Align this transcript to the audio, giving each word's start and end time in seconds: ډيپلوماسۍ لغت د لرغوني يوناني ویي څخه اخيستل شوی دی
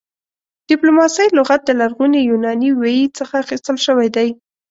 ډيپلوماسۍ 0.69 1.25
لغت 1.37 1.61
د 1.65 1.69
لرغوني 1.79 2.19
يوناني 2.31 2.69
ویي 2.73 3.05
څخه 3.17 3.33
اخيستل 3.43 3.75
شوی 3.85 4.07
دی 4.15 4.29